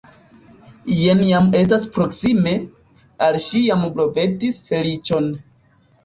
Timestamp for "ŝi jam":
3.43-3.83